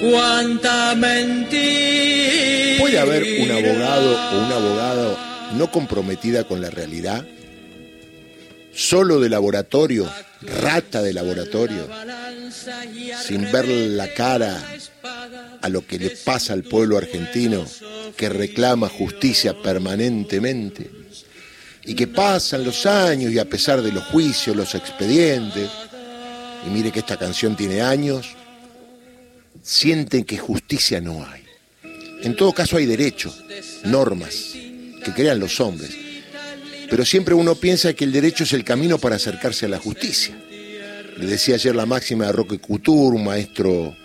cuánta 0.00 0.94
mentira. 0.94 2.78
¿Puede 2.78 2.98
haber 2.98 3.42
un 3.42 3.50
abogado 3.50 4.10
o 4.32 4.46
un 4.46 4.52
abogado 4.52 5.18
no 5.56 5.70
comprometida 5.70 6.44
con 6.44 6.60
la 6.60 6.70
realidad? 6.70 7.24
Solo 8.72 9.20
de 9.20 9.28
laboratorio, 9.28 10.10
rata 10.42 11.02
de 11.02 11.12
laboratorio, 11.12 11.88
sin 13.26 13.50
ver 13.52 13.68
la 13.68 14.08
cara 14.14 14.62
a 15.60 15.68
lo 15.68 15.86
que 15.86 15.98
le 15.98 16.10
pasa 16.10 16.52
al 16.52 16.62
pueblo 16.62 16.96
argentino 16.96 17.66
que 18.16 18.28
reclama 18.28 18.88
justicia 18.88 19.54
permanentemente 19.60 20.90
y 21.84 21.94
que 21.94 22.06
pasan 22.06 22.64
los 22.64 22.86
años 22.86 23.32
y 23.32 23.38
a 23.38 23.44
pesar 23.44 23.82
de 23.82 23.92
los 23.92 24.04
juicios, 24.04 24.56
los 24.56 24.74
expedientes, 24.74 25.68
y 26.66 26.70
mire 26.70 26.92
que 26.92 27.00
esta 27.00 27.16
canción 27.16 27.56
tiene 27.56 27.80
años, 27.80 28.36
sienten 29.62 30.24
que 30.24 30.38
justicia 30.38 31.00
no 31.00 31.24
hay. 31.26 31.44
En 32.22 32.36
todo 32.36 32.52
caso 32.52 32.76
hay 32.76 32.86
derechos, 32.86 33.42
normas 33.84 34.52
que 35.04 35.12
crean 35.14 35.40
los 35.40 35.60
hombres, 35.60 35.90
pero 36.90 37.04
siempre 37.04 37.34
uno 37.34 37.54
piensa 37.54 37.94
que 37.94 38.04
el 38.04 38.12
derecho 38.12 38.44
es 38.44 38.52
el 38.52 38.64
camino 38.64 38.98
para 38.98 39.16
acercarse 39.16 39.66
a 39.66 39.70
la 39.70 39.78
justicia. 39.78 40.36
Le 41.16 41.26
decía 41.26 41.54
ayer 41.54 41.74
la 41.74 41.86
máxima 41.86 42.26
de 42.26 42.32
Roque 42.32 42.58
Couture, 42.58 43.16
un 43.16 43.24
maestro 43.24 43.96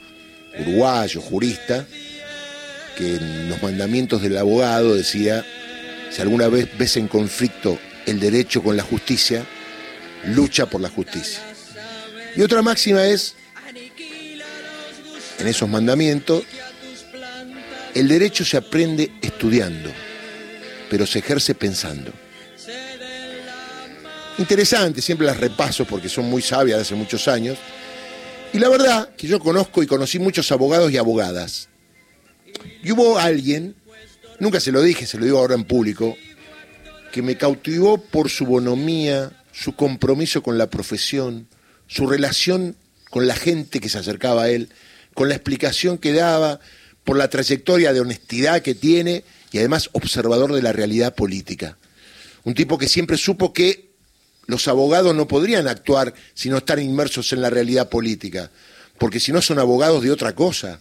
uruguayo, 0.60 1.22
jurista, 1.22 1.86
que 2.96 3.16
en 3.16 3.50
los 3.50 3.62
mandamientos 3.62 4.22
del 4.22 4.38
abogado 4.38 4.96
decía, 4.96 5.46
si 6.12 6.22
alguna 6.22 6.48
vez 6.48 6.70
ves 6.78 6.96
en 6.98 7.08
conflicto 7.08 7.78
el 8.06 8.20
derecho 8.20 8.64
con 8.64 8.78
la 8.78 8.84
justicia, 8.84 9.46
lucha 10.34 10.66
por 10.68 10.82
la 10.82 10.90
justicia. 10.90 11.40
Y 12.36 12.42
otra 12.42 12.62
máxima 12.62 13.06
es, 13.06 13.36
en 15.40 15.48
esos 15.48 15.70
mandamientos, 15.70 16.44
el 17.94 18.08
derecho 18.08 18.44
se 18.44 18.58
aprende 18.58 19.12
estudiando, 19.22 19.90
pero 20.90 21.06
se 21.06 21.20
ejerce 21.20 21.56
pensando. 21.56 22.12
Interesante, 24.38 25.02
siempre 25.02 25.26
las 25.26 25.38
repaso 25.38 25.86
porque 25.86 26.10
son 26.10 26.26
muy 26.26 26.42
sabias 26.42 26.78
de 26.78 26.82
hace 26.82 26.96
muchos 26.96 27.28
años. 27.28 27.58
Y 28.52 28.60
la 28.60 28.68
verdad 28.68 29.16
que 29.16 29.28
yo 29.28 29.40
conozco 29.40 29.82
y 29.82 29.88
conocí 29.88 30.20
muchos 30.20 30.52
abogados 30.52 30.92
y 30.92 30.98
abogadas. 30.98 31.70
Y 32.84 32.92
hubo 32.92 33.18
alguien, 33.18 33.76
nunca 34.40 34.60
se 34.60 34.72
lo 34.72 34.82
dije, 34.82 35.06
se 35.06 35.18
lo 35.18 35.26
digo 35.26 35.40
ahora 35.40 35.56
en 35.56 35.64
público, 35.64 36.18
que 37.14 37.22
me 37.22 37.38
cautivó 37.38 37.98
por 37.98 38.30
su 38.30 38.46
bonomía, 38.46 39.32
su 39.54 39.74
compromiso 39.74 40.44
con 40.44 40.58
la 40.58 40.70
profesión, 40.70 41.48
su 41.88 42.08
relación 42.08 42.76
con 43.10 43.28
la 43.28 43.36
gente 43.36 43.80
que 43.80 43.88
se 43.88 44.00
acercaba 44.00 44.44
a 44.44 44.50
él, 44.50 44.70
con 45.16 45.30
la 45.30 45.36
explicación 45.36 45.98
que 45.98 46.14
daba, 46.14 46.60
por 47.04 47.18
la 47.18 47.30
trayectoria 47.30 47.94
de 47.94 48.02
honestidad 48.02 48.62
que 48.62 48.76
tiene 48.76 49.24
y 49.52 49.58
además 49.58 49.90
observador 49.94 50.54
de 50.54 50.62
la 50.62 50.74
realidad 50.74 51.16
política. 51.16 51.78
Un 52.44 52.54
tipo 52.54 52.78
que 52.78 52.88
siempre 52.88 53.18
supo 53.18 53.54
que 53.54 53.90
los 54.46 54.68
abogados 54.68 55.16
no 55.16 55.28
podrían 55.28 55.68
actuar 55.68 56.14
si 56.34 56.50
no 56.50 56.58
están 56.58 56.82
inmersos 56.82 57.34
en 57.34 57.42
la 57.42 57.50
realidad 57.50 57.90
política, 57.90 58.52
porque 59.00 59.20
si 59.20 59.32
no 59.32 59.42
son 59.42 59.58
abogados 59.58 60.04
de 60.04 60.12
otra 60.12 60.36
cosa, 60.36 60.80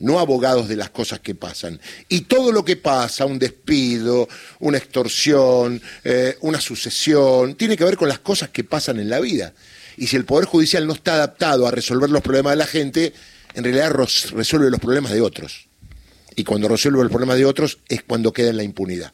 no 0.00 0.18
abogados 0.18 0.68
de 0.68 0.76
las 0.76 0.90
cosas 0.90 1.20
que 1.20 1.34
pasan. 1.34 1.80
Y 2.08 2.22
todo 2.22 2.50
lo 2.50 2.64
que 2.64 2.76
pasa, 2.76 3.24
un 3.24 3.38
despido, 3.38 4.28
una 4.58 4.78
extorsión, 4.78 5.80
eh, 6.02 6.36
una 6.40 6.60
sucesión, 6.60 7.54
tiene 7.54 7.76
que 7.76 7.84
ver 7.84 7.96
con 7.96 8.08
las 8.08 8.18
cosas 8.18 8.50
que 8.50 8.64
pasan 8.64 8.98
en 8.98 9.08
la 9.08 9.20
vida. 9.20 9.52
Y 9.96 10.08
si 10.08 10.16
el 10.16 10.24
Poder 10.24 10.46
Judicial 10.46 10.86
no 10.86 10.94
está 10.94 11.14
adaptado 11.14 11.66
a 11.66 11.70
resolver 11.70 12.10
los 12.10 12.22
problemas 12.22 12.54
de 12.54 12.56
la 12.56 12.66
gente, 12.66 13.12
en 13.54 13.64
realidad 13.64 13.90
resuelve 13.90 14.70
los 14.70 14.80
problemas 14.80 15.12
de 15.12 15.20
otros. 15.20 15.68
Y 16.34 16.44
cuando 16.44 16.68
resuelve 16.68 17.02
los 17.02 17.10
problemas 17.10 17.36
de 17.36 17.44
otros 17.44 17.78
es 17.88 18.02
cuando 18.02 18.32
queda 18.32 18.50
en 18.50 18.56
la 18.56 18.62
impunidad. 18.62 19.12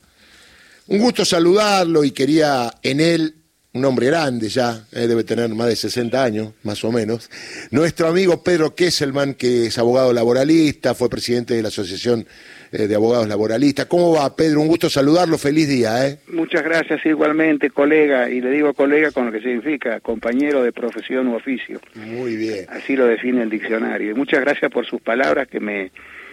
Un 0.86 0.98
gusto 0.98 1.24
saludarlo 1.24 2.04
y 2.04 2.12
quería 2.12 2.72
en 2.82 3.00
él, 3.00 3.34
un 3.74 3.84
hombre 3.84 4.06
grande 4.06 4.48
ya, 4.48 4.86
eh, 4.92 5.06
debe 5.06 5.24
tener 5.24 5.48
más 5.54 5.68
de 5.68 5.76
60 5.76 6.22
años, 6.22 6.52
más 6.62 6.82
o 6.84 6.90
menos, 6.90 7.28
nuestro 7.70 8.08
amigo 8.08 8.42
Pedro 8.42 8.74
Kesselman, 8.74 9.34
que 9.34 9.66
es 9.66 9.78
abogado 9.78 10.12
laboralista, 10.12 10.94
fue 10.94 11.10
presidente 11.10 11.54
de 11.54 11.62
la 11.62 11.68
Asociación 11.68 12.26
de 12.70 12.94
Abogados 12.94 13.28
Laboralistas. 13.28 13.86
¿Cómo 13.86 14.12
va, 14.12 14.34
Pedro? 14.34 14.60
Un 14.60 14.68
gusto 14.68 14.90
saludarlo, 14.90 15.38
feliz 15.38 15.68
día. 15.68 16.06
¿eh? 16.06 16.18
Muchas 16.28 16.62
gracias, 16.62 17.04
igualmente, 17.06 17.70
colega, 17.70 18.28
y 18.28 18.40
le 18.40 18.50
digo 18.50 18.74
colega 18.74 19.10
con 19.10 19.26
lo 19.26 19.32
que 19.32 19.40
significa 19.40 20.00
compañero 20.00 20.62
de 20.62 20.72
profesión 20.72 21.28
u 21.28 21.34
oficio. 21.34 21.80
Muy 21.94 22.36
bien. 22.36 22.66
Así 22.68 22.96
lo 22.96 23.06
define 23.06 23.42
el 23.42 23.50
diccionario. 23.50 24.10
Y 24.10 24.14
muchas 24.14 24.40
gracias 24.40 24.70
por 24.70 24.86
sus 24.86 25.00
palabras 25.00 25.48
que 25.48 25.60
me, 25.60 25.90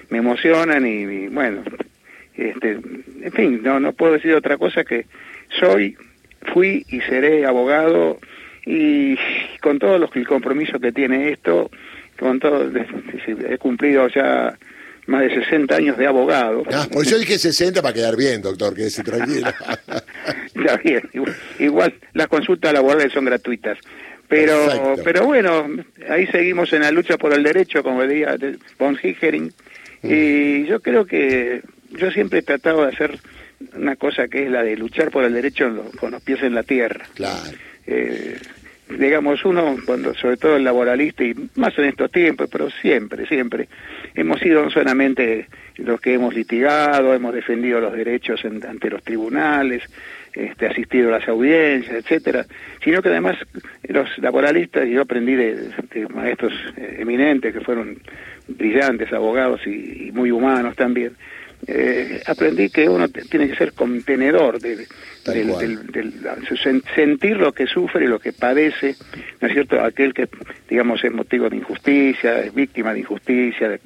me 0.09 0.17
emocionan 0.17 0.85
y, 0.85 1.27
bueno, 1.27 1.63
este, 2.35 2.71
en 3.21 3.31
fin, 3.31 3.61
no, 3.63 3.79
no 3.79 3.93
puedo 3.93 4.13
decir 4.13 4.33
otra 4.33 4.57
cosa 4.57 4.83
que 4.83 5.05
soy, 5.59 5.95
fui 6.53 6.85
y 6.89 6.99
seré 7.01 7.45
abogado 7.45 8.19
y 8.65 9.17
con 9.61 9.79
todo 9.79 9.97
los, 9.97 10.09
el 10.15 10.27
compromiso 10.27 10.79
que 10.79 10.91
tiene 10.91 11.31
esto, 11.31 11.69
con 12.19 12.39
todo, 12.39 12.69
he 13.27 13.57
cumplido 13.57 14.07
ya 14.07 14.57
más 15.07 15.21
de 15.21 15.35
60 15.43 15.75
años 15.75 15.97
de 15.97 16.07
abogado. 16.07 16.63
Ah, 16.71 16.87
pues 16.91 17.09
yo 17.09 17.17
dije 17.17 17.37
60 17.37 17.81
para 17.81 17.93
quedar 17.93 18.15
bien, 18.15 18.41
doctor, 18.41 18.73
que 18.73 18.89
se 18.89 19.03
tranquilo. 19.03 19.47
ya 20.65 20.77
bien, 20.77 21.09
igual, 21.59 21.93
las 22.13 22.27
consultas 22.27 22.73
laborales 22.73 23.13
son 23.13 23.25
gratuitas. 23.25 23.77
Pero, 24.27 24.95
pero 25.03 25.25
bueno, 25.25 25.67
ahí 26.09 26.25
seguimos 26.27 26.73
en 26.73 26.81
la 26.81 26.91
lucha 26.91 27.17
por 27.17 27.33
el 27.33 27.43
derecho, 27.43 27.83
como 27.83 28.01
decía 28.01 28.35
von 28.79 28.97
Higgering, 29.01 29.53
mm. 30.01 30.11
y 30.11 30.65
yo 30.65 30.79
creo 30.79 31.05
que 31.05 31.61
yo 31.91 32.09
siempre 32.09 32.39
he 32.39 32.41
tratado 32.41 32.81
de 32.81 32.91
hacer 32.91 33.19
una 33.75 33.95
cosa 33.95 34.27
que 34.27 34.45
es 34.45 34.51
la 34.51 34.63
de 34.63 34.75
luchar 34.77 35.11
por 35.11 35.23
el 35.23 35.33
derecho 35.33 35.91
con 35.99 36.11
los 36.11 36.21
pies 36.23 36.41
en 36.41 36.55
la 36.55 36.63
tierra. 36.63 37.05
Claro. 37.13 37.51
Eh, 37.85 38.37
digamos, 38.89 39.43
uno, 39.45 39.77
cuando 39.85 40.13
sobre 40.13 40.37
todo 40.37 40.57
el 40.57 40.63
laboralista, 40.63 41.23
y 41.23 41.33
más 41.55 41.77
en 41.77 41.85
estos 41.85 42.11
tiempos, 42.11 42.49
pero 42.51 42.69
siempre, 42.69 43.25
siempre, 43.25 43.67
hemos 44.13 44.39
sido 44.39 44.63
no 44.63 44.69
solamente 44.69 45.47
los 45.77 45.99
que 45.99 46.13
hemos 46.13 46.33
litigado, 46.33 47.13
hemos 47.13 47.33
defendido 47.33 47.79
los 47.79 47.93
derechos 47.93 48.43
ante 48.45 48.89
los 48.89 49.03
tribunales, 49.03 49.83
este, 50.33 50.67
asistido 50.67 51.09
a 51.09 51.19
las 51.19 51.27
audiencias, 51.27 51.95
etcétera, 51.95 52.45
sino 52.83 53.01
que 53.01 53.09
además 53.09 53.37
los 53.87 54.17
laboralistas, 54.17 54.85
y 54.87 54.91
yo 54.91 55.01
aprendí 55.01 55.33
de, 55.33 55.69
maestros 56.13 56.53
eh, 56.77 56.97
eminentes 56.99 57.53
que 57.53 57.61
fueron 57.61 57.97
brillantes 58.47 59.11
abogados 59.13 59.65
y 59.65 60.11
muy 60.13 60.31
humanos 60.31 60.75
también, 60.75 61.13
eh, 61.67 62.21
aprendí 62.25 62.69
que 62.69 62.87
uno 62.87 63.07
tiene 63.09 63.49
que 63.49 63.55
ser 63.55 63.73
contenedor 63.73 64.59
de, 64.59 64.85
sentir 66.93 67.37
lo 67.37 67.51
que 67.51 67.65
sufre 67.65 68.05
y 68.05 68.07
lo 68.07 68.19
que 68.19 68.33
padece, 68.33 68.95
¿no 69.41 69.47
es 69.47 69.53
cierto? 69.53 69.81
Aquel 69.81 70.13
que, 70.13 70.27
digamos, 70.69 71.03
es 71.03 71.11
motivo 71.11 71.49
de 71.49 71.57
injusticia, 71.57 72.41
es 72.41 72.53
víctima 72.53 72.93
de 72.93 72.99
injusticia. 72.99 73.79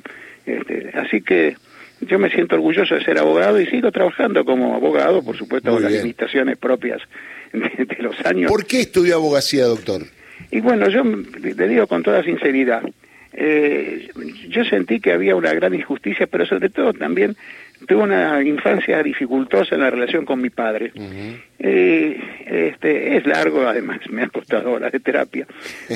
este, 0.45 0.91
así 0.93 1.21
que 1.21 1.55
yo 2.01 2.19
me 2.19 2.29
siento 2.29 2.55
orgulloso 2.55 2.95
de 2.95 3.03
ser 3.03 3.19
abogado 3.19 3.59
y 3.59 3.67
sigo 3.67 3.91
trabajando 3.91 4.45
como 4.45 4.75
abogado, 4.75 5.23
por 5.23 5.37
supuesto, 5.37 5.71
con 5.71 5.83
las 5.83 5.91
limitaciones 5.91 6.57
propias 6.57 7.01
de, 7.51 7.97
los 7.99 8.15
años. 8.25 8.49
¿Por 8.49 8.65
qué 8.65 8.81
estudió 8.81 9.15
abogacía, 9.15 9.65
doctor? 9.65 10.03
Y 10.51 10.61
bueno, 10.61 10.89
yo 10.89 11.03
le 11.03 11.67
digo 11.67 11.87
con 11.87 12.01
toda 12.01 12.23
sinceridad, 12.23 12.83
eh, 13.41 14.09
yo 14.49 14.65
sentí 14.65 14.99
que 14.99 15.13
había 15.13 15.33
una 15.33 15.53
gran 15.53 15.73
injusticia, 15.73 16.27
pero 16.27 16.45
sobre 16.45 16.69
todo 16.69 16.91
también 16.91 17.37
tuve 17.87 18.03
una 18.03 18.43
infancia 18.43 19.01
dificultosa 19.01 19.75
en 19.75 19.81
la 19.81 19.89
relación 19.89 20.25
con 20.25 20.41
mi 20.41 20.49
padre. 20.49 20.91
eh, 21.57 22.19
este, 22.45 23.15
es 23.15 23.25
largo, 23.25 23.65
además, 23.65 24.01
me 24.09 24.23
ha 24.23 24.27
costado 24.27 24.73
horas 24.73 24.91
de 24.91 24.99
terapia, 24.99 25.47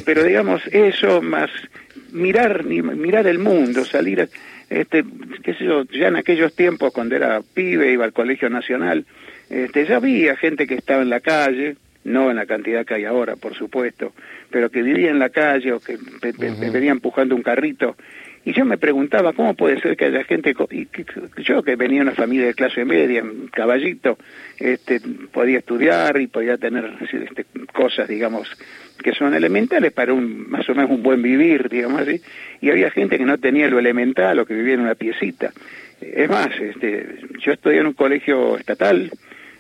pero 0.06 0.24
digamos, 0.24 0.66
eso 0.68 1.22
más 1.22 1.50
mirar, 2.14 2.64
mirar 2.64 3.28
el 3.28 3.40
mundo, 3.40 3.84
salir, 3.84 4.30
este, 4.70 5.04
qué 5.44 5.54
sé 5.56 5.66
yo, 5.66 5.84
ya 5.84 6.08
en 6.08 6.16
aquellos 6.16 6.56
tiempos 6.56 6.94
cuando 6.94 7.18
era 7.18 7.42
pibe, 7.42 7.92
iba 7.92 8.06
al 8.06 8.14
Colegio 8.14 8.50
Nacional, 8.50 9.06
este, 9.50 9.86
ya 9.86 9.98
había 9.98 10.38
gente 10.38 10.66
que 10.66 10.76
estaba 10.76 11.02
en 11.02 11.10
la 11.10 11.20
calle, 11.20 11.76
no 12.04 12.30
en 12.30 12.38
la 12.38 12.46
cantidad 12.46 12.86
que 12.86 12.96
hay 12.96 13.06
ahora, 13.06 13.36
por 13.36 13.56
supuesto, 13.56 14.14
pero 14.50 14.70
que 14.70 14.82
vivía 14.82 15.10
en 15.10 15.20
la 15.20 15.30
calle 15.30 15.74
o 15.74 15.80
que 15.80 15.98
venía 16.72 16.92
empujando 16.92 17.36
un 17.36 17.44
carrito. 17.44 17.96
Y 18.46 18.52
yo 18.52 18.66
me 18.66 18.78
preguntaba, 18.78 19.32
¿cómo 19.32 19.54
puede 19.54 19.80
ser 19.80 19.96
que 19.96 20.06
haya 20.06 20.24
gente, 20.26 20.54
y 20.72 20.88
yo 21.44 21.64
que 21.64 21.78
venía 21.78 22.00
de 22.00 22.08
una 22.08 22.16
familia 22.16 22.48
de 22.48 22.54
clase 22.54 22.84
media, 22.84 23.24
caballito, 23.54 24.18
este, 24.60 25.00
podía 25.32 25.60
estudiar 25.60 26.20
y 26.20 26.28
podía 26.28 26.58
tener 26.58 26.94
este, 27.02 27.46
cosas, 27.72 28.10
digamos, 28.10 28.50
que 29.02 29.14
son 29.14 29.34
elementales 29.34 29.94
para 29.94 30.14
un 30.14 30.50
más 30.50 30.68
o 30.68 30.76
menos 30.76 30.92
un 30.92 31.04
buen 31.04 31.22
vivir, 31.22 31.70
digamos 31.70 32.02
así, 32.02 32.22
y 32.60 32.70
había 32.70 32.92
gente 32.92 33.18
que 33.18 33.26
no 33.26 33.38
tenía 33.38 33.70
lo 33.70 33.80
elemental 33.80 34.38
o 34.40 34.46
que 34.46 34.54
vivía 34.54 34.74
en 34.74 34.82
una 34.82 34.96
piecita. 34.96 35.54
Es 36.02 36.30
más, 36.30 36.50
este, 36.60 37.20
yo 37.40 37.54
estudié 37.54 37.80
en 37.80 37.88
un 37.88 37.94
colegio 37.94 38.58
estatal, 38.58 39.10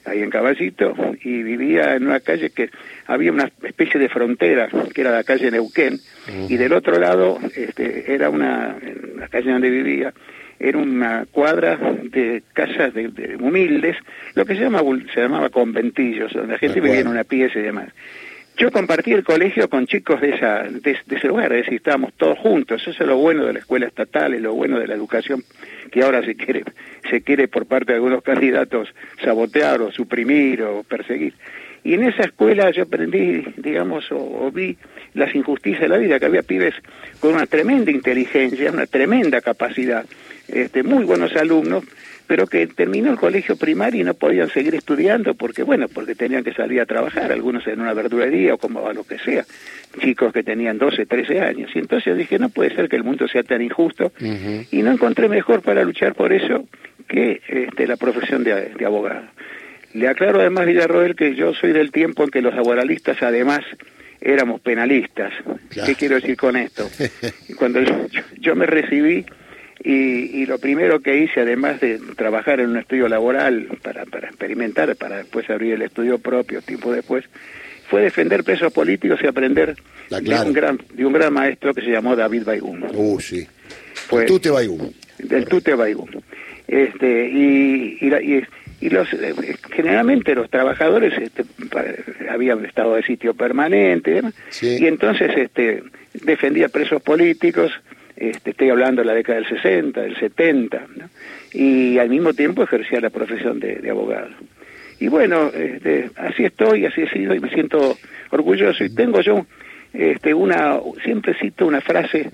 ahí 0.05 0.21
en 0.21 0.29
Caballito, 0.29 0.93
y 1.23 1.43
vivía 1.43 1.95
en 1.95 2.07
una 2.07 2.19
calle 2.19 2.49
que 2.49 2.69
había 3.07 3.31
una 3.31 3.49
especie 3.63 3.99
de 3.99 4.09
frontera, 4.09 4.69
que 4.93 5.01
era 5.01 5.11
la 5.11 5.23
calle 5.23 5.51
Neuquén, 5.51 5.99
y 6.49 6.57
del 6.57 6.73
otro 6.73 6.99
lado 6.99 7.39
este, 7.55 8.13
era 8.13 8.29
una, 8.29 8.77
en 8.81 9.19
la 9.19 9.27
calle 9.27 9.51
donde 9.51 9.69
vivía, 9.69 10.13
era 10.59 10.77
una 10.77 11.25
cuadra 11.29 11.77
de 12.03 12.43
casas 12.53 12.93
de, 12.93 13.37
humildes, 13.39 13.97
lo 14.35 14.45
que 14.45 14.55
se, 14.55 14.61
llama, 14.61 14.81
se 15.13 15.21
llamaba 15.21 15.49
conventillos, 15.49 16.31
donde 16.33 16.53
la 16.53 16.59
gente 16.59 16.79
vivía 16.79 17.01
en 17.01 17.07
una 17.07 17.23
pieza 17.23 17.59
y 17.59 17.63
demás. 17.63 17.89
Yo 18.55 18.71
compartí 18.71 19.11
el 19.11 19.23
colegio 19.23 19.67
con 19.67 19.87
chicos 19.87 20.21
de, 20.21 20.35
esa, 20.35 20.63
de, 20.63 20.97
ese 21.09 21.27
lugar, 21.27 21.51
es 21.53 21.63
decir, 21.63 21.77
estábamos 21.77 22.13
todos 22.13 22.37
juntos. 22.37 22.81
Eso 22.81 22.91
es 22.91 22.99
lo 23.07 23.17
bueno 23.17 23.45
de 23.45 23.53
la 23.53 23.59
escuela 23.59 23.87
estatal, 23.87 24.33
es 24.33 24.41
lo 24.41 24.53
bueno 24.53 24.79
de 24.79 24.87
la 24.87 24.93
educación 24.93 25.43
que 25.91 26.03
ahora 26.03 26.23
se 26.23 26.35
quiere, 26.35 26.63
se 27.09 27.21
quiere 27.21 27.47
por 27.47 27.65
parte 27.65 27.91
de 27.91 27.95
algunos 27.95 28.23
candidatos 28.23 28.89
sabotear 29.23 29.81
o 29.81 29.91
suprimir 29.91 30.61
o 30.61 30.83
perseguir. 30.83 31.33
Y 31.83 31.93
en 31.95 32.03
esa 32.03 32.23
escuela 32.23 32.71
yo 32.71 32.83
aprendí, 32.83 33.43
digamos, 33.57 34.05
o, 34.11 34.49
vi 34.51 34.77
las 35.13 35.35
injusticias 35.35 35.81
de 35.81 35.89
la 35.89 35.97
vida, 35.97 36.19
que 36.19 36.25
había 36.25 36.41
pibes 36.41 36.73
con 37.19 37.35
una 37.35 37.45
tremenda 37.45 37.91
inteligencia, 37.91 38.71
una 38.71 38.87
tremenda 38.87 39.41
capacidad, 39.41 40.05
este, 40.47 40.83
muy 40.83 41.03
buenos 41.03 41.35
alumnos, 41.35 41.83
pero 42.25 42.47
que 42.47 42.67
terminó 42.67 43.11
el 43.11 43.17
colegio 43.17 43.57
primario 43.57 44.01
y 44.01 44.03
no 44.03 44.13
podían 44.13 44.49
seguir 44.49 44.75
estudiando 44.75 45.33
porque, 45.33 45.63
bueno, 45.63 45.87
porque 45.87 46.15
tenían 46.15 46.43
que 46.43 46.53
salir 46.53 46.79
a 46.79 46.85
trabajar, 46.85 47.31
algunos 47.31 47.67
en 47.67 47.81
una 47.81 47.93
verdulería 47.93 48.53
o 48.53 48.57
como 48.57 48.87
a 48.87 48.93
lo 48.93 49.03
que 49.03 49.19
sea, 49.19 49.45
chicos 49.99 50.31
que 50.31 50.43
tenían 50.43 50.77
12, 50.77 51.05
13 51.05 51.41
años. 51.41 51.71
Y 51.75 51.79
entonces 51.79 52.17
dije, 52.17 52.39
no 52.39 52.49
puede 52.49 52.73
ser 52.75 52.87
que 52.87 52.95
el 52.95 53.03
mundo 53.03 53.27
sea 53.27 53.43
tan 53.43 53.61
injusto 53.61 54.11
y 54.71 54.81
no 54.81 54.91
encontré 54.91 55.27
mejor 55.27 55.61
para 55.61 55.83
luchar 55.83 56.15
por 56.15 56.31
eso 56.31 56.65
que 57.07 57.41
este, 57.47 57.87
la 57.87 57.97
profesión 57.97 58.43
de, 58.43 58.73
abogado. 58.85 59.23
Le 59.93 60.07
aclaro 60.07 60.39
además, 60.39 60.65
Villarroel, 60.65 61.15
que 61.15 61.35
yo 61.35 61.53
soy 61.53 61.71
del 61.71 61.91
tiempo 61.91 62.23
en 62.23 62.29
que 62.29 62.41
los 62.41 62.55
laboralistas 62.55 63.21
además 63.21 63.61
éramos 64.21 64.61
penalistas. 64.61 65.33
¿Qué 65.69 65.95
quiero 65.95 66.15
decir 66.15 66.37
con 66.37 66.55
esto? 66.55 66.89
Cuando 67.57 67.79
yo 68.39 68.55
me 68.55 68.65
recibí 68.65 69.25
y, 69.83 70.45
lo 70.45 70.57
primero 70.59 71.01
que 71.01 71.17
hice, 71.17 71.41
además 71.41 71.81
de 71.81 71.99
trabajar 72.15 72.59
en 72.59 72.69
un 72.69 72.77
estudio 72.77 73.07
laboral 73.09 73.67
para, 73.81 74.05
para 74.05 74.29
experimentar, 74.29 74.95
para 74.95 75.17
después 75.17 75.49
abrir 75.49 75.73
el 75.73 75.81
estudio 75.81 76.19
propio 76.19 76.61
tiempo 76.61 76.91
después, 76.91 77.25
fue 77.89 78.01
defender 78.01 78.43
presos 78.43 78.71
políticos 78.71 79.19
y 79.21 79.27
aprender 79.27 79.75
de, 80.09 80.41
un 80.45 80.53
gran, 80.53 80.79
de 80.93 81.05
un 81.05 81.13
gran 81.13 81.33
maestro 81.33 81.73
que 81.73 81.81
se 81.81 81.91
llamó 81.91 82.15
David 82.15 82.43
Baigún. 82.45 82.85
Uh, 82.93 83.19
sí. 83.19 83.45
el 84.11 84.25
Tute 84.25 84.49
Baigún. 84.49 84.93
Del 85.19 85.45
Tute 85.45 85.75
Baigún. 85.75 86.23
Este, 86.67 87.29
y, 87.29 87.97
y, 88.01 88.41
los, 88.89 89.11
eh, 89.13 89.33
generalmente 89.71 90.35
los 90.35 90.49
trabajadores 90.49 91.13
este, 91.17 91.43
habían 92.29 92.65
estado 92.65 92.95
de 92.95 93.03
sitio 93.03 93.33
permanente 93.33 94.21
y 94.61 94.85
entonces 94.85 95.31
este, 95.35 95.83
defendía 96.13 96.69
presos 96.69 97.01
políticos 97.01 97.71
este, 98.15 98.51
estoy 98.51 98.69
hablando 98.69 99.01
de 99.01 99.07
la 99.07 99.13
década 99.13 99.39
del 99.39 99.49
60, 99.49 100.01
del 100.01 100.15
70, 100.17 100.85
y 101.53 101.97
al 101.97 102.09
mismo 102.09 102.33
tiempo 102.33 102.63
ejercía 102.63 103.01
la 103.01 103.09
profesión 103.09 103.59
de, 103.59 103.89
abogado. 103.89 104.29
Y 104.99 105.07
bueno, 105.07 105.51
este, 105.53 106.11
así 106.15 106.45
estoy, 106.45 106.85
así 106.85 107.01
he 107.01 107.09
sido 107.09 107.33
y 107.33 107.39
me 107.39 107.49
siento 107.49 107.97
orgulloso. 108.29 108.83
Y 108.83 108.93
tengo 108.93 109.21
yo 109.21 109.45
este, 109.93 110.33
una, 110.33 110.79
siempre 111.03 111.33
cito 111.33 111.65
una 111.65 111.81
frase 111.81 112.31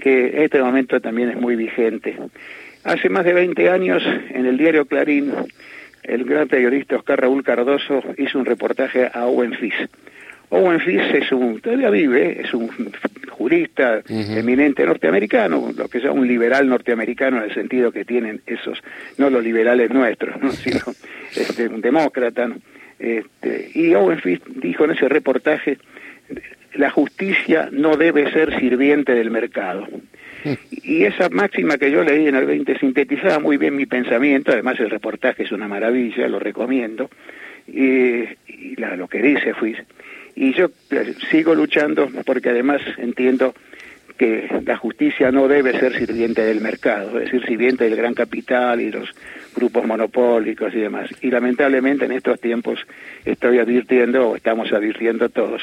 que 0.00 0.28
en 0.28 0.42
este 0.42 0.60
momento 0.60 1.00
también 1.00 1.30
es 1.30 1.36
muy 1.36 1.56
vigente. 1.56 2.16
Hace 2.84 3.08
más 3.08 3.24
de 3.24 3.32
20 3.32 3.70
años, 3.70 4.02
en 4.30 4.46
el 4.46 4.56
diario 4.56 4.86
Clarín, 4.86 5.32
el 6.02 6.24
gran 6.24 6.48
periodista 6.48 6.96
Oscar 6.96 7.20
Raúl 7.20 7.42
Cardoso 7.42 8.02
hizo 8.18 8.38
un 8.38 8.46
reportaje 8.46 9.10
a 9.12 9.26
Owen 9.26 9.54
Fis. 9.54 9.74
Owen 10.50 10.80
Fis 10.80 11.02
es 11.14 11.30
un, 11.32 11.60
todavía 11.60 11.90
vive, 11.90 12.40
es 12.42 12.52
un 12.52 12.92
jurista 13.30 14.02
eminente 14.08 14.84
norteamericano, 14.84 15.72
lo 15.76 15.88
que 15.88 16.00
sea 16.00 16.12
un 16.12 16.26
liberal 16.26 16.68
norteamericano 16.68 17.38
en 17.38 17.44
el 17.44 17.54
sentido 17.54 17.92
que 17.92 18.04
tienen 18.04 18.42
esos, 18.46 18.82
no 19.16 19.30
los 19.30 19.42
liberales 19.42 19.90
nuestros, 19.90 20.54
sino 20.56 20.80
este, 21.34 21.68
un 21.68 21.80
demócrata. 21.80 22.50
Este, 22.98 23.70
y 23.74 23.94
Owen 23.94 24.18
Fitz 24.18 24.42
dijo 24.56 24.84
en 24.84 24.90
ese 24.90 25.08
reportaje, 25.08 25.78
la 26.74 26.90
justicia 26.90 27.68
no 27.72 27.96
debe 27.96 28.30
ser 28.32 28.58
sirviente 28.58 29.14
del 29.14 29.30
mercado. 29.30 29.88
Y 30.70 31.04
esa 31.04 31.28
máxima 31.28 31.76
que 31.78 31.90
yo 31.90 32.02
leí 32.02 32.26
en 32.26 32.34
el 32.34 32.46
20 32.46 32.78
sintetizaba 32.78 33.38
muy 33.38 33.56
bien 33.56 33.76
mi 33.76 33.86
pensamiento, 33.86 34.52
además 34.52 34.80
el 34.80 34.90
reportaje 34.90 35.42
es 35.42 35.52
una 35.52 35.68
maravilla, 35.68 36.28
lo 36.28 36.38
recomiendo, 36.38 37.10
y, 37.66 38.24
lo 38.76 39.08
que 39.08 39.22
dice 39.22 39.54
Fitz 39.54 39.80
y 40.34 40.52
yo 40.54 40.70
eh, 40.90 41.14
sigo 41.30 41.54
luchando 41.54 42.08
porque 42.24 42.50
además 42.50 42.80
entiendo 42.98 43.54
que 44.20 44.46
la 44.66 44.76
justicia 44.76 45.32
no 45.32 45.48
debe 45.48 45.80
ser 45.80 45.96
sirviente 45.96 46.42
del 46.42 46.60
mercado, 46.60 47.18
es 47.18 47.24
decir, 47.24 47.42
sirviente 47.46 47.84
del 47.84 47.96
gran 47.96 48.12
capital 48.12 48.78
y 48.78 48.90
los 48.90 49.08
grupos 49.56 49.86
monopólicos 49.86 50.74
y 50.74 50.80
demás. 50.80 51.08
Y 51.22 51.30
lamentablemente 51.30 52.04
en 52.04 52.12
estos 52.12 52.38
tiempos 52.38 52.80
estoy 53.24 53.60
advirtiendo, 53.60 54.28
o 54.28 54.36
estamos 54.36 54.70
advirtiendo 54.74 55.30
todos, 55.30 55.62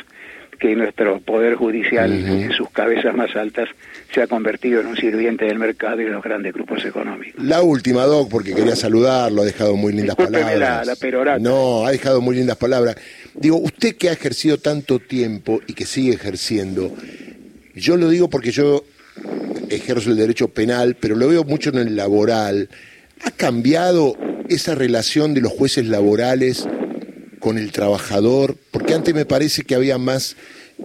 que 0.59 0.75
nuestro 0.75 1.19
poder 1.19 1.53
judicial 1.53 2.11
en 2.11 2.51
sus 2.51 2.71
cabezas 2.71 3.15
más 3.15 3.35
altas 3.35 3.69
se 4.11 4.23
ha 4.23 4.25
convertido 4.25 4.81
en 4.81 4.87
un 4.87 4.97
sirviente 4.97 5.45
del 5.45 5.59
mercado 5.59 6.01
y 6.01 6.05
de 6.05 6.09
los 6.09 6.23
grandes 6.23 6.51
grupos 6.51 6.83
económicos. 6.83 7.43
La 7.43 7.61
última, 7.61 8.05
Doc, 8.05 8.27
porque 8.27 8.55
quería 8.55 8.75
saludarlo, 8.75 9.43
ha 9.43 9.45
dejado 9.45 9.75
muy 9.75 9.93
lindas 9.93 10.15
palabras. 10.15 10.87
La, 10.87 11.37
no, 11.37 11.85
ha 11.85 11.91
dejado 11.91 12.21
muy 12.21 12.35
lindas 12.35 12.57
palabras. 12.57 12.95
Digo, 13.35 13.57
usted 13.57 13.95
que 13.97 14.09
ha 14.09 14.13
ejercido 14.13 14.57
tanto 14.57 14.97
tiempo 14.97 15.61
y 15.67 15.73
que 15.73 15.85
sigue 15.85 16.15
ejerciendo, 16.15 16.91
yo 17.77 17.95
lo 17.95 18.09
digo 18.09 18.29
porque 18.29 18.51
yo 18.51 18.83
ejerzo 19.69 20.09
el 20.09 20.17
derecho 20.17 20.47
penal, 20.47 20.95
pero 20.99 21.15
lo 21.15 21.27
veo 21.27 21.43
mucho 21.43 21.69
en 21.69 21.77
el 21.77 21.95
laboral. 21.95 22.69
¿Ha 23.23 23.31
cambiado 23.31 24.15
esa 24.49 24.75
relación 24.75 25.33
de 25.33 25.41
los 25.41 25.51
jueces 25.51 25.87
laborales 25.87 26.67
con 27.39 27.57
el 27.57 27.71
trabajador? 27.71 28.57
Porque 28.71 28.93
antes 28.93 29.13
me 29.13 29.25
parece 29.25 29.63
que 29.63 29.75
había 29.75 29.97
más 29.97 30.35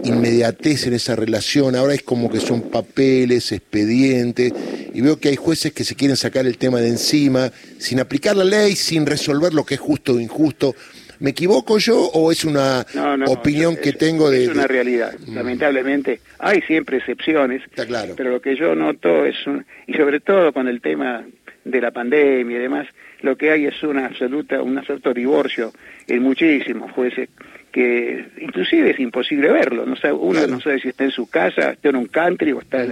inmediatez 0.05 0.87
en 0.87 0.95
esa 0.95 1.17
relación, 1.17 1.77
ahora 1.77 1.95
es 1.95 2.03
como 2.03 2.31
que 2.31 2.41
son 2.41 2.63
papeles, 2.63 3.53
expedientes, 3.53 4.53
y 4.95 5.01
veo 5.03 5.19
que 5.19 5.29
hay 5.29 5.37
jueces 5.37 5.73
que 5.73 5.85
se 5.85 5.95
quieren 5.95 6.17
sacar 6.17 6.47
el 6.47 6.57
tema 6.57 6.81
de 6.81 6.89
encima, 6.89 7.53
sin 7.79 8.01
aplicar 8.01 8.37
la 8.37 8.45
ley, 8.45 8.75
sin 8.75 9.05
resolver 9.05 9.53
lo 9.53 9.65
que 9.65 9.75
es 9.75 9.81
justo 9.81 10.15
o 10.15 10.21
injusto. 10.21 10.75
¿Me 11.23 11.31
equivoco 11.31 11.79
yo 11.79 12.01
o 12.01 12.33
es 12.33 12.45
una 12.45 12.85
opinión 13.29 13.77
que 13.77 13.93
tengo 13.93 14.29
de...? 14.29 14.45
Es 14.45 14.49
una 14.51 14.67
realidad, 14.67 15.15
mm. 15.25 15.35
lamentablemente. 15.37 16.21
Hay 16.41 16.63
siempre 16.63 16.97
excepciones, 16.97 17.63
Está 17.63 17.87
claro. 17.87 18.15
pero 18.17 18.31
lo 18.31 18.41
que 18.41 18.57
yo 18.57 18.75
noto 18.75 19.25
es, 19.25 19.37
y 19.87 19.95
sobre 19.95 20.19
todo 20.19 20.53
con 20.53 20.67
el 20.67 20.81
tema 20.81 21.25
de 21.65 21.81
la 21.81 21.93
pandemia 21.93 22.59
y 22.59 22.61
demás, 22.61 22.89
lo 23.21 23.37
que 23.37 23.53
hay 23.53 23.67
es 23.67 23.81
una 23.85 24.07
absoluta, 24.07 24.61
un 24.63 24.77
absoluto 24.77 25.15
divorcio 25.15 25.73
en 26.09 26.25
muchísimos 26.25 26.91
jueces 26.91 27.29
que 27.71 28.27
inclusive 28.41 28.91
es 28.91 28.99
imposible 28.99 29.49
verlo, 29.53 29.87
no 29.87 29.95
sabe, 29.95 30.15
uno 30.15 30.45
no 30.49 30.61
sabe 30.61 30.81
si 30.81 30.89
está 30.89 31.05
en 31.05 31.13
su 31.13 31.31
casa, 31.31 31.71
está 31.71 31.91
en 31.91 31.97
un 31.97 32.07
country 32.07 32.51
o 32.51 32.59
está 32.59 32.85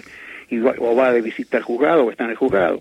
o 0.79 0.95
va 0.95 1.13
de 1.13 1.21
visita 1.21 1.57
al 1.57 1.65
juzgado 1.65 2.05
o 2.05 2.11
está 2.13 2.25
en 2.25 2.31
el 2.31 2.37
juzgado. 2.37 2.81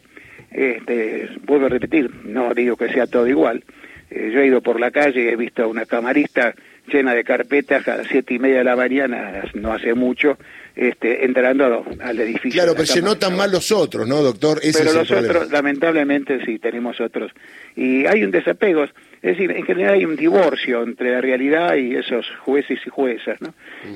Este, 0.51 1.27
vuelvo 1.43 1.65
a 1.65 1.69
repetir, 1.69 2.11
no 2.23 2.53
digo 2.53 2.75
que 2.75 2.89
sea 2.93 3.07
todo 3.07 3.27
igual, 3.27 3.63
eh, 4.09 4.31
yo 4.33 4.39
he 4.41 4.47
ido 4.47 4.61
por 4.61 4.79
la 4.79 4.91
calle 4.91 5.23
y 5.23 5.27
he 5.27 5.35
visto 5.35 5.63
a 5.63 5.67
una 5.67 5.85
camarista 5.85 6.53
llena 6.91 7.13
de 7.13 7.23
carpetas 7.23 7.87
a 7.87 7.97
las 7.97 8.07
siete 8.07 8.33
y 8.33 8.39
media 8.39 8.59
de 8.59 8.63
la 8.63 8.75
mañana, 8.75 9.43
no 9.53 9.71
hace 9.71 9.93
mucho, 9.93 10.37
este, 10.75 11.25
entrando 11.25 11.85
al 12.01 12.19
edificio. 12.19 12.61
Claro, 12.61 12.73
pero 12.73 12.87
se 12.87 13.01
notan 13.01 13.35
más 13.35 13.51
los 13.51 13.71
otros, 13.71 14.07
¿no, 14.07 14.21
doctor? 14.21 14.59
pero 14.61 14.93
los 14.93 15.11
otros, 15.11 15.51
lamentablemente, 15.51 16.43
sí, 16.45 16.59
tenemos 16.59 16.99
otros. 16.99 17.31
Y 17.75 18.05
hay 18.05 18.23
un 18.23 18.31
desapego, 18.31 18.85
es 18.85 18.91
decir, 19.21 19.51
en 19.51 19.63
general 19.65 19.95
hay 19.95 20.05
un 20.05 20.15
divorcio 20.15 20.83
entre 20.83 21.11
la 21.11 21.21
realidad 21.21 21.75
y 21.75 21.95
esos 21.95 22.25
jueces 22.39 22.79
y 22.85 22.89
juezas, 22.89 23.39
¿no? 23.41 23.53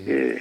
Eh, 0.08 0.38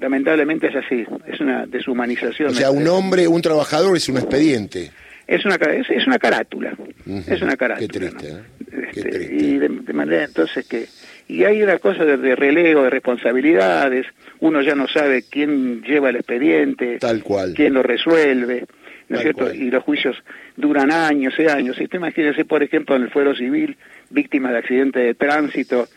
lamentablemente 0.00 0.68
es 0.68 0.76
así, 0.76 1.04
es 1.26 1.40
una 1.40 1.66
deshumanización. 1.66 2.50
O 2.50 2.54
sea, 2.54 2.70
un 2.70 2.86
hombre, 2.88 3.28
un 3.28 3.42
trabajador 3.42 3.96
es 3.96 4.08
un 4.08 4.16
expediente 4.16 4.90
es 5.30 5.44
una 5.44 5.54
es, 5.54 6.06
una 6.08 6.18
carátula 6.18 6.76
es 7.06 7.40
una 7.40 7.56
carátula 7.56 7.86
qué 7.86 7.86
triste, 7.88 8.26
¿eh? 8.26 8.79
Este, 8.94 9.34
y 9.34 9.58
de, 9.58 9.92
manera 9.92 10.24
entonces 10.24 10.66
que 10.66 10.86
y 11.28 11.44
hay 11.44 11.62
una 11.62 11.78
cosa 11.78 12.04
de, 12.04 12.16
de, 12.16 12.34
relevo 12.34 12.82
de 12.82 12.90
responsabilidades 12.90 14.06
uno 14.40 14.62
ya 14.62 14.74
no 14.74 14.88
sabe 14.88 15.24
quién 15.30 15.82
lleva 15.82 16.10
el 16.10 16.16
expediente 16.16 16.98
tal 16.98 17.22
cual. 17.22 17.54
quién 17.54 17.74
lo 17.74 17.82
resuelve 17.82 18.66
¿no 19.10 19.16
es 19.16 19.22
cierto? 19.22 19.52
y 19.52 19.70
los 19.70 19.82
juicios 19.82 20.16
duran 20.56 20.92
años 20.92 21.34
y 21.36 21.46
años. 21.46 21.78
Y 21.80 21.84
usted 21.84 21.98
imagínese 21.98 22.44
por 22.44 22.62
ejemplo 22.62 22.94
en 22.94 23.02
el 23.02 23.10
fuero 23.10 23.34
civil 23.34 23.76
víctima 24.08 24.52
de 24.52 24.58
accidente 24.58 25.00
de 25.00 25.14
tránsito 25.14 25.88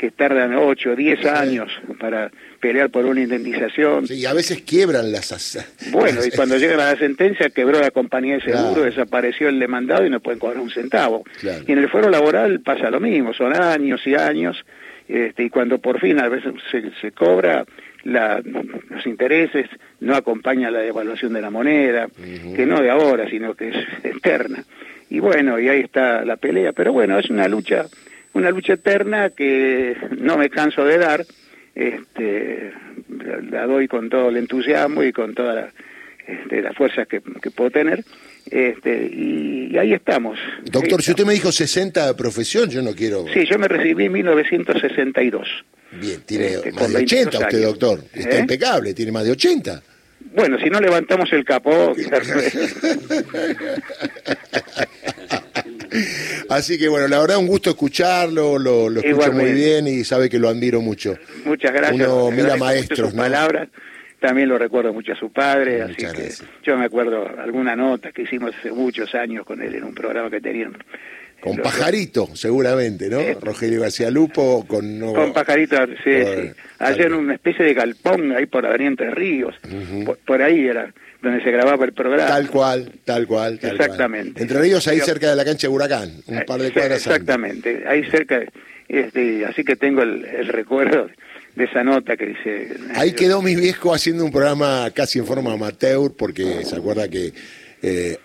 que 0.00 0.10
tardan 0.10 0.54
8, 0.54 0.96
10 0.96 1.26
años 1.26 1.70
para 1.98 2.30
pelear 2.58 2.88
por 2.88 3.04
una 3.04 3.20
indemnización. 3.20 4.06
Sí, 4.06 4.14
y 4.14 4.24
a 4.24 4.32
veces 4.32 4.62
quiebran 4.62 5.12
las... 5.12 5.30
as- 5.30 5.58
Bueno, 5.92 6.24
y 6.24 6.30
cuando 6.30 6.56
llegan 6.56 6.80
a 6.80 6.92
la 6.92 6.96
sentencia, 6.98 7.50
quebró 7.50 7.78
la 7.80 7.90
compañía 7.90 8.36
de 8.36 8.40
seguro, 8.40 8.60
Claro. 8.76 8.84
desapareció 8.84 9.50
el 9.50 9.58
demandado 9.58 10.06
y 10.06 10.10
no 10.10 10.20
pueden 10.20 10.38
cobrar 10.38 10.58
un 10.58 10.70
centavo. 10.70 11.22
Claro. 11.40 11.64
Y 11.68 11.72
en 11.72 11.78
el 11.80 11.90
fuero 11.90 12.08
laboral 12.08 12.60
pasa 12.60 12.90
lo 12.90 12.98
mismo, 12.98 13.34
son 13.34 13.54
años 13.54 14.00
y 14.06 14.14
años, 14.14 14.56
este, 15.06 15.42
y 15.44 15.50
cuando 15.50 15.78
por 15.78 16.00
fin 16.00 16.18
a 16.18 16.28
veces 16.30 16.54
se, 16.70 16.82
se 17.02 17.12
cobra, 17.12 17.66
la, 18.04 18.40
los 18.88 19.06
intereses 19.06 19.68
no 20.00 20.14
acompañan 20.16 20.72
la 20.72 20.78
devaluación 20.80 21.34
de 21.34 21.42
la 21.42 21.50
moneda, 21.50 22.08
que 22.56 22.64
no 22.64 22.80
de 22.80 22.88
ahora, 22.88 23.28
sino 23.28 23.54
que 23.54 23.68
es 23.68 23.76
eterna. 24.02 24.64
Y 25.10 25.18
bueno, 25.18 25.58
y 25.60 25.68
ahí 25.68 25.80
está 25.80 26.24
la 26.24 26.36
pelea, 26.38 26.72
pero 26.72 26.94
bueno, 26.94 27.18
es 27.18 27.28
una 27.28 27.48
lucha, 27.48 27.84
una 28.34 28.50
lucha 28.50 28.74
eterna 28.74 29.30
que 29.30 29.96
no 30.18 30.36
me 30.38 30.50
canso 30.50 30.84
de 30.84 30.98
dar, 30.98 31.24
este, 31.74 32.72
la, 33.50 33.66
doy 33.66 33.88
con 33.88 34.08
todo 34.10 34.28
el 34.28 34.36
entusiasmo 34.36 35.02
y 35.02 35.12
con 35.12 35.34
todas 35.34 35.54
la, 35.54 35.68
este, 36.26 36.60
las 36.62 36.76
fuerzas 36.76 37.06
que, 37.08 37.20
que 37.42 37.50
puedo 37.50 37.70
tener, 37.70 38.04
este, 38.50 39.06
y, 39.12 39.68
y 39.72 39.78
ahí 39.78 39.92
estamos. 39.92 40.38
Doctor, 40.64 41.00
Ahí 41.00 41.04
si 41.04 41.10
usted 41.12 41.24
me 41.26 41.32
dijo 41.34 41.52
60 41.52 42.06
de 42.08 42.14
profesión, 42.14 42.68
yo 42.70 42.82
no 42.82 42.94
quiero... 42.94 43.24
Sí, 43.32 43.44
yo 43.46 43.58
me 43.58 43.68
recibí 43.68 44.06
en 44.06 44.12
1962. 44.12 45.48
Bien, 46.00 46.20
tiene 46.22 46.46
Este, 46.54 46.72
más 46.72 46.92
de 46.92 46.98
80 46.98 47.38
22 47.38 47.42
usted, 47.42 47.58
años. 47.58 47.78
doctor. 47.78 48.04
Está 48.14 48.36
¿Eh? 48.36 48.40
impecable, 48.40 48.94
tiene 48.94 49.12
más 49.12 49.24
de 49.24 49.32
80. 49.32 49.82
Bueno, 50.34 50.58
si 50.60 50.70
no 50.70 50.80
levantamos 50.80 51.32
el 51.32 51.44
capó, 51.44 51.92
Así 56.50 56.78
que 56.78 56.88
bueno, 56.88 57.06
la 57.06 57.20
verdad 57.20 57.38
un 57.38 57.46
gusto 57.46 57.70
escucharlo, 57.70 58.58
lo, 58.58 58.90
lo 58.90 59.00
escucho 59.00 59.32
muy 59.32 59.52
bien 59.52 59.86
y 59.86 60.02
sabe 60.04 60.28
que 60.28 60.38
lo 60.38 60.48
admiro 60.48 60.80
mucho. 60.80 61.16
muchas 61.44 61.72
gracias. 61.72 61.94
Uno 61.94 62.30
mira 62.32 62.56
maestros, 62.56 63.10
sus 63.10 63.14
¿no? 63.14 63.22
palabras. 63.22 63.68
También 64.18 64.48
lo 64.48 64.58
recuerdo 64.58 64.92
mucho 64.92 65.12
a 65.12 65.16
su 65.16 65.32
padre, 65.32 65.86
Muchas 65.86 66.12
así 66.12 66.38
que 66.38 66.46
yo 66.62 66.76
me 66.76 66.84
acuerdo 66.84 67.26
alguna 67.38 67.74
nota 67.74 68.12
que 68.12 68.22
hicimos 68.22 68.54
hace 68.58 68.70
muchos 68.70 69.14
años 69.14 69.46
con 69.46 69.62
él 69.62 69.76
en 69.76 69.84
un 69.84 69.94
programa 69.94 70.28
que 70.28 70.40
tenían. 70.40 70.76
Con 71.40 71.56
Los- 71.56 71.64
Pajarito, 71.64 72.28
seguramente, 72.34 73.08
¿no? 73.08 73.18
Eh, 73.20 73.36
Rogelio 73.40 73.80
García 73.80 74.10
Lupo, 74.10 74.64
con... 74.68 74.98
no- 74.98 75.12
Con 75.14 75.32
Pajarito, 75.32 75.76
sí, 76.04 76.10
en 76.80 77.14
una 77.14 77.34
especie 77.34 77.64
de 77.64 77.74
galpón, 77.74 78.32
ahí 78.32 78.46
por 78.46 78.66
Avenida 78.66 78.88
Entre 78.88 79.10
Ríos. 79.10 79.54
por, 80.04 80.18
por 80.18 80.42
ahí 80.42 80.66
era 80.66 80.92
donde 81.22 81.42
se 81.42 81.50
grababa 81.50 81.84
el 81.84 81.92
programa. 81.92 82.26
Tal 82.26 82.48
cual, 82.50 82.92
tal 83.04 83.26
cual. 83.26 83.58
tal 83.58 83.70
cual. 83.76 83.80
Exactamente. 83.80 84.42
Entre 84.42 84.58
Ríos, 84.60 84.86
ahí 84.88 84.98
Yo- 84.98 85.04
cerca 85.04 85.30
de 85.30 85.36
la 85.36 85.44
cancha 85.44 85.66
de 85.68 85.74
Huracán, 85.74 86.12
un 86.26 86.38
Eh, 86.38 86.44
par 86.46 86.60
de 86.60 86.72
cuadras 86.72 86.92
antes. 86.92 87.06
Exactamente, 87.06 87.84
ahí 87.86 88.04
cerca, 88.10 88.40
este, 88.88 89.44
así 89.46 89.62
que 89.64 89.76
tengo 89.76 90.02
el, 90.02 90.24
el 90.24 90.48
recuerdo 90.48 91.08
de 91.56 91.64
esa 91.64 91.82
nota 91.84 92.16
que 92.16 92.26
dice... 92.26 92.68
Ahí 92.94 93.12
quedó 93.12 93.42
mi 93.42 93.56
viejo 93.56 93.92
haciendo 93.94 94.24
un 94.24 94.30
programa 94.30 94.90
casi 94.94 95.18
en 95.18 95.26
forma 95.26 95.52
amateur, 95.52 96.12
porque 96.16 96.64
se 96.64 96.76
acuerda 96.76 97.08
que 97.08 97.32
eh, 97.82 98.18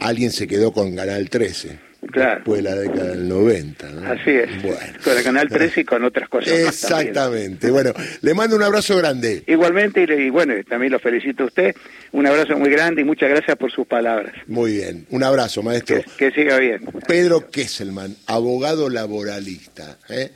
alguien 0.00 0.30
se 0.30 0.46
quedó 0.46 0.72
con 0.72 0.94
Canal 0.94 1.28
13. 1.28 1.78
Claro. 2.14 2.36
Después 2.36 2.62
de 2.62 2.70
la 2.70 2.76
década 2.76 3.04
del 3.10 3.28
90. 3.28 3.90
¿no? 3.90 4.12
Así 4.12 4.30
es, 4.30 4.62
Bueno. 4.62 4.78
con 5.02 5.18
el 5.18 5.24
Canal 5.24 5.48
13 5.48 5.80
y 5.80 5.84
con 5.84 6.04
otras 6.04 6.28
cosas 6.28 6.52
más. 6.52 6.68
Exactamente. 6.84 7.70
Bueno, 7.70 7.92
le 8.22 8.34
mando 8.34 8.54
un 8.54 8.62
abrazo 8.62 8.96
grande. 8.96 9.42
Igualmente, 9.48 10.04
y, 10.04 10.30
bueno, 10.30 10.54
también 10.68 10.92
lo 10.92 11.00
felicito 11.00 11.42
a 11.42 11.46
usted, 11.46 11.74
un 12.12 12.26
abrazo 12.26 12.56
muy 12.56 12.70
grande 12.70 13.02
y 13.02 13.04
muchas 13.04 13.28
gracias 13.30 13.56
por 13.56 13.72
sus 13.72 13.86
palabras. 13.86 14.32
Muy 14.46 14.74
bien. 14.74 15.06
Un 15.10 15.24
abrazo, 15.24 15.62
maestro. 15.64 15.96
Que, 16.16 16.30
que 16.30 16.30
siga 16.30 16.58
bien. 16.58 16.80
Pedro 17.08 17.50
Kesselman, 17.50 18.14
abogado 18.26 18.88
laboralista. 18.88 19.98
¿eh? 20.08 20.30